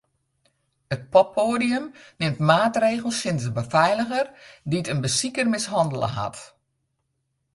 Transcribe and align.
It 0.93 1.01
poppoadium 1.13 1.85
nimt 2.19 2.43
maatregels 2.49 3.17
tsjin 3.19 3.37
de 3.41 3.49
befeiliger 3.57 4.25
dy't 4.69 4.91
in 4.93 5.01
besiker 5.03 5.47
mishannele 5.53 6.09
hat. 6.17 6.37